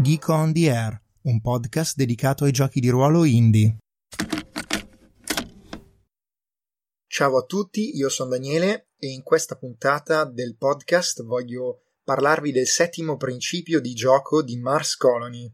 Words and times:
Geek 0.00 0.28
on 0.28 0.52
the 0.52 0.70
Air, 0.70 1.02
un 1.22 1.40
podcast 1.40 1.96
dedicato 1.96 2.44
ai 2.44 2.52
giochi 2.52 2.78
di 2.78 2.88
ruolo 2.88 3.24
indie. 3.24 3.78
Ciao 7.08 7.36
a 7.36 7.42
tutti, 7.42 7.96
io 7.96 8.08
sono 8.08 8.30
Daniele 8.30 8.90
e 8.96 9.08
in 9.08 9.24
questa 9.24 9.56
puntata 9.56 10.24
del 10.24 10.56
podcast 10.56 11.24
voglio 11.24 11.82
parlarvi 12.04 12.52
del 12.52 12.68
settimo 12.68 13.16
principio 13.16 13.80
di 13.80 13.92
gioco 13.92 14.40
di 14.40 14.56
Mars 14.60 14.94
Colony. 14.94 15.52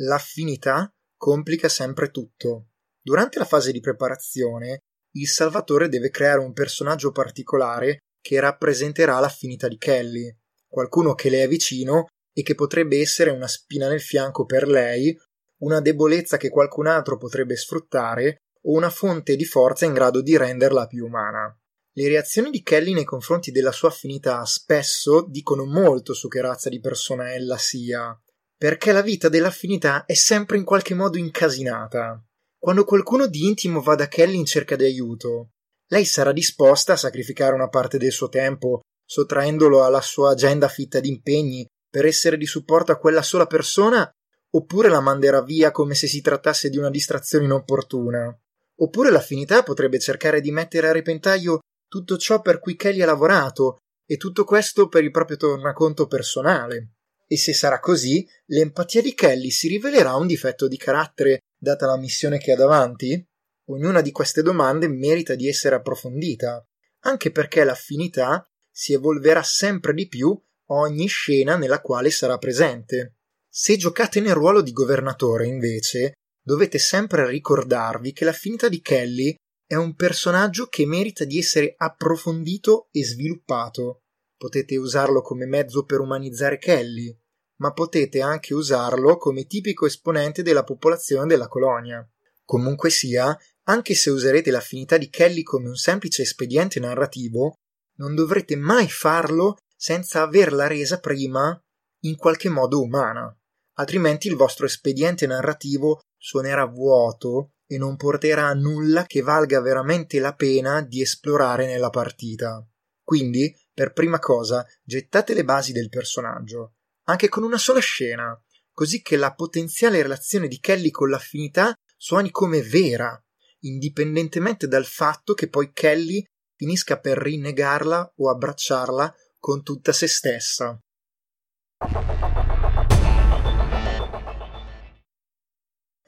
L'affinità 0.00 0.94
complica 1.16 1.70
sempre 1.70 2.10
tutto. 2.10 2.72
Durante 3.00 3.38
la 3.38 3.46
fase 3.46 3.72
di 3.72 3.80
preparazione, 3.80 4.80
il 5.12 5.26
Salvatore 5.26 5.88
deve 5.88 6.10
creare 6.10 6.40
un 6.40 6.52
personaggio 6.52 7.12
particolare 7.12 8.00
che 8.26 8.40
rappresenterà 8.40 9.20
l'affinità 9.20 9.68
di 9.68 9.78
Kelly, 9.78 10.36
qualcuno 10.66 11.14
che 11.14 11.30
le 11.30 11.44
è 11.44 11.48
vicino 11.48 12.06
e 12.32 12.42
che 12.42 12.56
potrebbe 12.56 12.98
essere 12.98 13.30
una 13.30 13.46
spina 13.46 13.88
nel 13.88 14.00
fianco 14.00 14.44
per 14.44 14.66
lei, 14.66 15.16
una 15.58 15.80
debolezza 15.80 16.36
che 16.36 16.48
qualcun 16.48 16.88
altro 16.88 17.18
potrebbe 17.18 17.54
sfruttare 17.54 18.38
o 18.62 18.72
una 18.72 18.90
fonte 18.90 19.36
di 19.36 19.44
forza 19.44 19.84
in 19.84 19.92
grado 19.92 20.22
di 20.22 20.36
renderla 20.36 20.88
più 20.88 21.06
umana. 21.06 21.56
Le 21.92 22.08
reazioni 22.08 22.50
di 22.50 22.64
Kelly 22.64 22.94
nei 22.94 23.04
confronti 23.04 23.52
della 23.52 23.70
sua 23.70 23.90
affinità 23.90 24.44
spesso 24.44 25.24
dicono 25.28 25.64
molto 25.64 26.12
su 26.12 26.26
che 26.26 26.40
razza 26.40 26.68
di 26.68 26.80
persona 26.80 27.32
ella 27.32 27.56
sia, 27.56 28.20
perché 28.58 28.90
la 28.90 29.02
vita 29.02 29.28
dell'affinità 29.28 30.04
è 30.04 30.14
sempre 30.14 30.56
in 30.56 30.64
qualche 30.64 30.94
modo 30.94 31.16
incasinata. 31.16 32.20
Quando 32.58 32.84
qualcuno 32.84 33.28
di 33.28 33.46
intimo 33.46 33.80
va 33.80 33.94
da 33.94 34.08
Kelly 34.08 34.36
in 34.36 34.46
cerca 34.46 34.74
di 34.74 34.82
aiuto, 34.82 35.52
lei 35.88 36.04
sarà 36.04 36.32
disposta 36.32 36.94
a 36.94 36.96
sacrificare 36.96 37.54
una 37.54 37.68
parte 37.68 37.98
del 37.98 38.12
suo 38.12 38.28
tempo, 38.28 38.80
sottraendolo 39.04 39.84
alla 39.84 40.00
sua 40.00 40.30
agenda 40.30 40.68
fitta 40.68 41.00
di 41.00 41.08
impegni, 41.08 41.66
per 41.88 42.06
essere 42.06 42.36
di 42.36 42.46
supporto 42.46 42.92
a 42.92 42.98
quella 42.98 43.22
sola 43.22 43.46
persona, 43.46 44.10
oppure 44.50 44.88
la 44.88 45.00
manderà 45.00 45.42
via 45.42 45.70
come 45.70 45.94
se 45.94 46.06
si 46.08 46.20
trattasse 46.20 46.68
di 46.68 46.78
una 46.78 46.90
distrazione 46.90 47.44
inopportuna. 47.44 48.36
Oppure 48.78 49.10
l'affinità 49.10 49.62
potrebbe 49.62 49.98
cercare 49.98 50.40
di 50.40 50.50
mettere 50.50 50.88
a 50.88 50.92
repentaglio 50.92 51.60
tutto 51.88 52.16
ciò 52.16 52.42
per 52.42 52.58
cui 52.58 52.76
Kelly 52.76 53.02
ha 53.02 53.06
lavorato, 53.06 53.78
e 54.06 54.16
tutto 54.16 54.44
questo 54.44 54.88
per 54.88 55.04
il 55.04 55.10
proprio 55.10 55.36
tornaconto 55.36 56.06
personale. 56.06 56.92
E 57.26 57.36
se 57.36 57.52
sarà 57.54 57.80
così, 57.80 58.26
l'empatia 58.46 59.02
di 59.02 59.14
Kelly 59.14 59.50
si 59.50 59.68
rivelerà 59.68 60.14
un 60.14 60.26
difetto 60.26 60.68
di 60.68 60.76
carattere, 60.76 61.40
data 61.58 61.86
la 61.86 61.96
missione 61.96 62.38
che 62.38 62.52
ha 62.52 62.56
davanti? 62.56 63.24
Ognuna 63.68 64.00
di 64.00 64.12
queste 64.12 64.42
domande 64.42 64.88
merita 64.88 65.34
di 65.34 65.48
essere 65.48 65.74
approfondita, 65.74 66.64
anche 67.00 67.32
perché 67.32 67.64
l'affinità 67.64 68.48
si 68.70 68.92
evolverà 68.92 69.42
sempre 69.42 69.92
di 69.92 70.06
più 70.06 70.38
ogni 70.68 71.06
scena 71.06 71.56
nella 71.56 71.80
quale 71.80 72.10
sarà 72.10 72.38
presente. 72.38 73.16
Se 73.48 73.76
giocate 73.76 74.20
nel 74.20 74.34
ruolo 74.34 74.60
di 74.60 74.72
governatore, 74.72 75.46
invece, 75.46 76.12
dovete 76.42 76.78
sempre 76.78 77.26
ricordarvi 77.26 78.12
che 78.12 78.24
l'affinità 78.24 78.68
di 78.68 78.80
Kelly 78.80 79.34
è 79.66 79.74
un 79.74 79.94
personaggio 79.94 80.66
che 80.66 80.86
merita 80.86 81.24
di 81.24 81.38
essere 81.38 81.74
approfondito 81.76 82.88
e 82.92 83.04
sviluppato. 83.04 84.02
Potete 84.36 84.76
usarlo 84.76 85.22
come 85.22 85.46
mezzo 85.46 85.84
per 85.84 85.98
umanizzare 85.98 86.58
Kelly, 86.58 87.18
ma 87.56 87.72
potete 87.72 88.20
anche 88.20 88.54
usarlo 88.54 89.16
come 89.16 89.46
tipico 89.46 89.86
esponente 89.86 90.42
della 90.42 90.62
popolazione 90.62 91.26
della 91.26 91.48
colonia. 91.48 92.08
Comunque 92.44 92.90
sia, 92.90 93.36
anche 93.68 93.94
se 93.94 94.10
userete 94.10 94.50
l'affinità 94.50 94.96
di 94.96 95.08
Kelly 95.08 95.42
come 95.42 95.68
un 95.68 95.76
semplice 95.76 96.22
espediente 96.22 96.80
narrativo, 96.80 97.54
non 97.98 98.14
dovrete 98.14 98.56
mai 98.56 98.88
farlo 98.88 99.56
senza 99.76 100.22
averla 100.22 100.66
resa 100.66 100.98
prima 101.00 101.58
in 102.00 102.16
qualche 102.16 102.48
modo 102.48 102.80
umana, 102.80 103.34
altrimenti 103.74 104.28
il 104.28 104.36
vostro 104.36 104.66
espediente 104.66 105.26
narrativo 105.26 106.00
suonerà 106.16 106.64
vuoto 106.64 107.52
e 107.66 107.78
non 107.78 107.96
porterà 107.96 108.46
a 108.46 108.54
nulla 108.54 109.04
che 109.04 109.22
valga 109.22 109.60
veramente 109.60 110.20
la 110.20 110.34
pena 110.34 110.80
di 110.82 111.00
esplorare 111.00 111.66
nella 111.66 111.90
partita. 111.90 112.64
Quindi, 113.02 113.54
per 113.72 113.92
prima 113.92 114.18
cosa, 114.18 114.64
gettate 114.82 115.34
le 115.34 115.44
basi 115.44 115.72
del 115.72 115.88
personaggio, 115.88 116.74
anche 117.04 117.28
con 117.28 117.42
una 117.42 117.58
sola 117.58 117.80
scena, 117.80 118.40
così 118.72 119.02
che 119.02 119.16
la 119.16 119.34
potenziale 119.34 120.02
relazione 120.02 120.48
di 120.48 120.60
Kelly 120.60 120.90
con 120.90 121.08
l'affinità 121.08 121.74
suoni 121.96 122.30
come 122.30 122.62
vera, 122.62 123.20
indipendentemente 123.66 124.66
dal 124.66 124.84
fatto 124.84 125.34
che 125.34 125.48
poi 125.48 125.72
Kelly 125.72 126.24
finisca 126.54 126.98
per 126.98 127.18
rinnegarla 127.18 128.14
o 128.16 128.30
abbracciarla 128.30 129.14
con 129.38 129.62
tutta 129.62 129.92
se 129.92 130.06
stessa. 130.06 130.80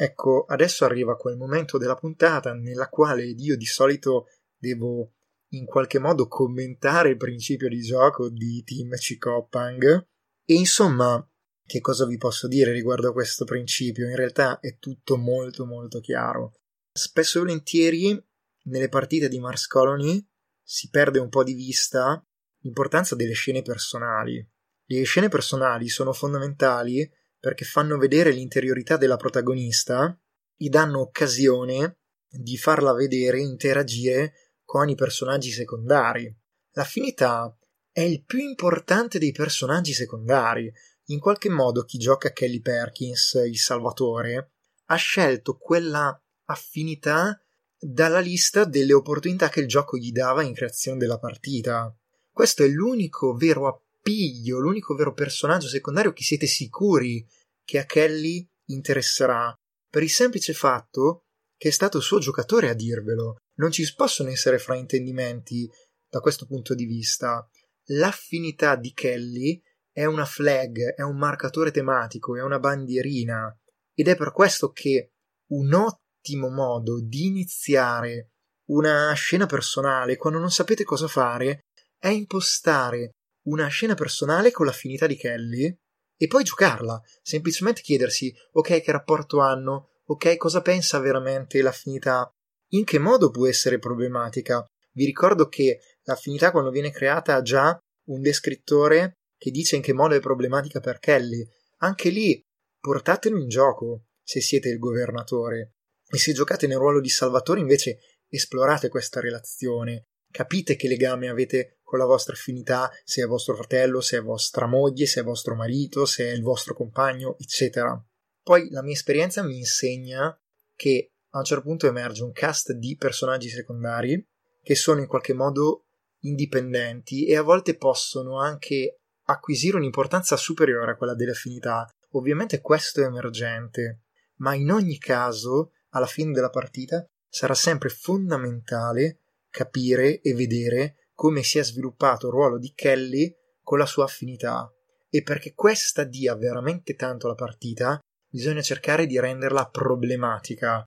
Ecco, 0.00 0.44
adesso 0.46 0.84
arriva 0.84 1.16
quel 1.16 1.36
momento 1.36 1.76
della 1.76 1.96
puntata 1.96 2.54
nella 2.54 2.88
quale 2.88 3.24
io 3.24 3.56
di 3.56 3.66
solito 3.66 4.26
devo 4.56 5.14
in 5.52 5.64
qualche 5.64 5.98
modo 5.98 6.28
commentare 6.28 7.10
il 7.10 7.16
principio 7.16 7.68
di 7.68 7.80
gioco 7.80 8.28
di 8.28 8.62
Team 8.64 8.90
Chikopang 8.94 10.06
e 10.44 10.54
insomma 10.54 11.26
che 11.64 11.80
cosa 11.80 12.06
vi 12.06 12.16
posso 12.16 12.48
dire 12.48 12.72
riguardo 12.72 13.08
a 13.08 13.12
questo 13.12 13.44
principio? 13.44 14.08
In 14.08 14.16
realtà 14.16 14.60
è 14.60 14.78
tutto 14.78 15.16
molto 15.16 15.66
molto 15.66 16.00
chiaro. 16.00 16.54
Spesso 16.98 17.38
e 17.38 17.42
volentieri 17.42 18.26
nelle 18.64 18.88
partite 18.88 19.28
di 19.28 19.38
Mars 19.38 19.68
Colony 19.68 20.20
si 20.60 20.90
perde 20.90 21.20
un 21.20 21.28
po' 21.28 21.44
di 21.44 21.54
vista 21.54 22.20
l'importanza 22.62 23.14
delle 23.14 23.34
scene 23.34 23.62
personali. 23.62 24.44
Le 24.84 25.02
scene 25.04 25.28
personali 25.28 25.88
sono 25.88 26.12
fondamentali 26.12 27.08
perché 27.38 27.64
fanno 27.64 27.98
vedere 27.98 28.32
l'interiorità 28.32 28.96
della 28.96 29.16
protagonista, 29.16 30.20
gli 30.56 30.68
danno 30.68 30.98
occasione 30.98 32.00
di 32.28 32.58
farla 32.58 32.92
vedere 32.92 33.38
e 33.38 33.42
interagire 33.42 34.32
con 34.64 34.88
i 34.88 34.96
personaggi 34.96 35.52
secondari. 35.52 36.36
L'affinità 36.72 37.56
è 37.92 38.00
il 38.00 38.24
più 38.24 38.40
importante 38.40 39.20
dei 39.20 39.30
personaggi 39.30 39.92
secondari. 39.92 40.68
In 41.10 41.20
qualche 41.20 41.48
modo 41.48 41.84
chi 41.84 41.96
gioca 41.96 42.32
Kelly 42.32 42.60
Perkins, 42.60 43.40
il 43.46 43.56
Salvatore, 43.56 44.54
ha 44.86 44.96
scelto 44.96 45.56
quella 45.56 46.20
affinità 46.48 47.40
dalla 47.78 48.20
lista 48.20 48.64
delle 48.64 48.92
opportunità 48.92 49.48
che 49.48 49.60
il 49.60 49.68
gioco 49.68 49.96
gli 49.96 50.10
dava 50.10 50.42
in 50.42 50.54
creazione 50.54 50.98
della 50.98 51.18
partita. 51.18 51.94
Questo 52.30 52.64
è 52.64 52.68
l'unico 52.68 53.34
vero 53.34 53.66
appiglio, 53.66 54.58
l'unico 54.58 54.94
vero 54.94 55.12
personaggio 55.12 55.68
secondario 55.68 56.12
che 56.12 56.22
siete 56.22 56.46
sicuri 56.46 57.24
che 57.64 57.78
a 57.78 57.84
Kelly 57.84 58.46
interesserà, 58.68 59.54
per 59.88 60.02
il 60.02 60.10
semplice 60.10 60.54
fatto 60.54 61.24
che 61.56 61.68
è 61.68 61.72
stato 61.72 61.98
il 61.98 62.02
suo 62.02 62.18
giocatore 62.18 62.68
a 62.68 62.74
dirvelo. 62.74 63.36
Non 63.56 63.70
ci 63.70 63.84
possono 63.94 64.30
essere 64.30 64.58
fraintendimenti 64.58 65.68
da 66.08 66.20
questo 66.20 66.46
punto 66.46 66.74
di 66.74 66.84
vista. 66.84 67.46
L'affinità 67.90 68.76
di 68.76 68.92
Kelly 68.92 69.60
è 69.90 70.04
una 70.04 70.24
flag, 70.24 70.94
è 70.94 71.02
un 71.02 71.16
marcatore 71.16 71.70
tematico, 71.70 72.36
è 72.36 72.42
una 72.42 72.60
bandierina 72.60 73.52
ed 73.92 74.06
è 74.06 74.16
per 74.16 74.32
questo 74.32 74.70
che 74.70 75.12
un 75.50 75.72
ottimo 76.18 76.50
modo 76.50 77.00
di 77.00 77.26
iniziare 77.26 78.32
una 78.68 79.12
scena 79.12 79.46
personale 79.46 80.16
quando 80.16 80.38
non 80.38 80.50
sapete 80.50 80.84
cosa 80.84 81.06
fare 81.06 81.60
è 81.98 82.08
impostare 82.08 83.12
una 83.46 83.68
scena 83.68 83.94
personale 83.94 84.50
con 84.50 84.66
l'affinità 84.66 85.06
di 85.06 85.16
Kelly 85.16 85.74
e 86.20 86.26
poi 86.26 86.42
giocarla, 86.42 87.00
semplicemente 87.22 87.80
chiedersi 87.80 88.34
ok 88.52 88.82
che 88.82 88.92
rapporto 88.92 89.40
hanno, 89.40 89.90
ok 90.06 90.36
cosa 90.36 90.60
pensa 90.60 90.98
veramente 90.98 91.62
l'affinità, 91.62 92.28
in 92.72 92.84
che 92.84 92.98
modo 92.98 93.30
può 93.30 93.46
essere 93.46 93.78
problematica. 93.78 94.64
Vi 94.92 95.04
ricordo 95.04 95.48
che 95.48 95.80
l'affinità 96.02 96.50
quando 96.50 96.70
viene 96.70 96.90
creata 96.90 97.36
ha 97.36 97.42
già 97.42 97.78
un 98.08 98.20
descrittore 98.20 99.14
che 99.38 99.50
dice 99.50 99.76
in 99.76 99.82
che 99.82 99.92
modo 99.92 100.14
è 100.14 100.20
problematica 100.20 100.80
per 100.80 100.98
Kelly. 100.98 101.46
Anche 101.78 102.10
lì 102.10 102.42
portatelo 102.80 103.38
in 103.38 103.48
gioco 103.48 104.06
se 104.22 104.40
siete 104.40 104.68
il 104.68 104.78
governatore. 104.78 105.77
E 106.10 106.18
se 106.18 106.32
giocate 106.32 106.66
nel 106.66 106.78
ruolo 106.78 107.00
di 107.00 107.08
Salvatore, 107.08 107.60
invece, 107.60 107.98
esplorate 108.28 108.88
questa 108.88 109.20
relazione, 109.20 110.08
capite 110.30 110.76
che 110.76 110.88
legame 110.88 111.28
avete 111.28 111.78
con 111.82 111.98
la 111.98 112.04
vostra 112.04 112.34
affinità, 112.34 112.90
se 113.04 113.22
è 113.22 113.26
vostro 113.26 113.54
fratello, 113.54 114.00
se 114.00 114.18
è 114.18 114.22
vostra 114.22 114.66
moglie, 114.66 115.06
se 115.06 115.20
è 115.20 115.22
vostro 115.22 115.54
marito, 115.54 116.04
se 116.04 116.30
è 116.30 116.32
il 116.32 116.42
vostro 116.42 116.74
compagno, 116.74 117.36
eccetera. 117.38 117.98
Poi 118.42 118.70
la 118.70 118.82
mia 118.82 118.92
esperienza 118.92 119.42
mi 119.42 119.58
insegna 119.58 120.38
che 120.74 121.12
a 121.30 121.38
un 121.38 121.44
certo 121.44 121.64
punto 121.64 121.86
emerge 121.86 122.22
un 122.22 122.32
cast 122.32 122.72
di 122.72 122.96
personaggi 122.96 123.48
secondari 123.48 124.26
che 124.62 124.74
sono 124.74 125.00
in 125.00 125.06
qualche 125.06 125.34
modo 125.34 125.86
indipendenti 126.20 127.26
e 127.26 127.36
a 127.36 127.42
volte 127.42 127.76
possono 127.76 128.38
anche 128.38 129.00
acquisire 129.24 129.76
un'importanza 129.76 130.36
superiore 130.36 130.92
a 130.92 130.96
quella 130.96 131.14
dell'affinità. 131.14 131.86
Ovviamente 132.12 132.60
questo 132.60 133.02
è 133.02 133.04
emergente, 133.04 134.04
ma 134.36 134.54
in 134.54 134.70
ogni 134.70 134.98
caso 134.98 135.72
alla 135.98 136.06
fine 136.06 136.32
della 136.32 136.50
partita 136.50 137.04
sarà 137.28 137.54
sempre 137.54 137.90
fondamentale 137.90 139.20
capire 139.50 140.20
e 140.20 140.34
vedere 140.34 141.10
come 141.14 141.42
si 141.42 141.58
è 141.58 141.64
sviluppato 141.64 142.26
il 142.26 142.32
ruolo 142.32 142.58
di 142.58 142.72
Kelly 142.74 143.34
con 143.62 143.78
la 143.78 143.86
sua 143.86 144.04
affinità. 144.04 144.72
E 145.10 145.22
perché 145.22 145.52
questa 145.54 146.04
dia 146.04 146.34
veramente 146.36 146.94
tanto 146.94 147.26
alla 147.26 147.34
partita, 147.34 147.98
bisogna 148.30 148.62
cercare 148.62 149.06
di 149.06 149.18
renderla 149.18 149.68
problematica. 149.68 150.84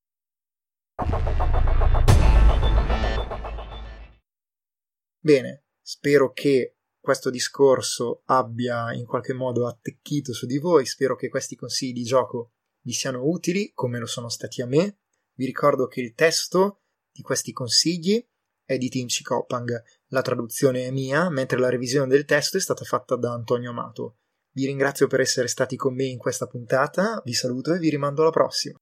Bene, 5.19 5.65
spero 5.81 6.31
che 6.31 6.77
questo 6.99 7.29
discorso 7.29 8.21
abbia 8.25 8.93
in 8.93 9.05
qualche 9.05 9.33
modo 9.33 9.67
attecchito 9.67 10.33
su 10.33 10.45
di 10.45 10.59
voi, 10.59 10.85
spero 10.85 11.15
che 11.15 11.29
questi 11.29 11.55
consigli 11.55 11.93
di 11.93 12.03
gioco 12.03 12.51
vi 12.83 12.93
siano 12.93 13.27
utili 13.27 13.71
come 13.73 13.99
lo 13.99 14.05
sono 14.05 14.29
stati 14.29 14.61
a 14.61 14.67
me. 14.67 15.00
Vi 15.41 15.47
ricordo 15.47 15.87
che 15.87 16.01
il 16.01 16.13
testo 16.13 16.83
di 17.11 17.23
questi 17.23 17.51
consigli 17.51 18.23
è 18.63 18.77
di 18.77 18.89
Tim 18.89 19.07
Copang, 19.23 19.81
la 20.09 20.21
traduzione 20.21 20.85
è 20.85 20.91
mia, 20.91 21.31
mentre 21.31 21.57
la 21.57 21.67
revisione 21.67 22.07
del 22.07 22.25
testo 22.25 22.57
è 22.57 22.59
stata 22.59 22.85
fatta 22.85 23.15
da 23.15 23.33
Antonio 23.33 23.71
Amato. 23.71 24.17
Vi 24.51 24.67
ringrazio 24.67 25.07
per 25.07 25.19
essere 25.19 25.47
stati 25.47 25.75
con 25.75 25.95
me 25.95 26.03
in 26.03 26.19
questa 26.19 26.45
puntata, 26.45 27.23
vi 27.25 27.33
saluto 27.33 27.73
e 27.73 27.79
vi 27.79 27.89
rimando 27.89 28.21
alla 28.21 28.29
prossima. 28.29 28.77